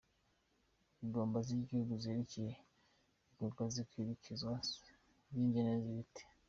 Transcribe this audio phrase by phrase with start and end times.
[1.03, 2.53] Ingamba z’Igihugu zerekeye
[3.45, 4.53] ikorwa n’ikwirakwizwa
[5.29, 6.23] ry’ingemwe z’ibiti;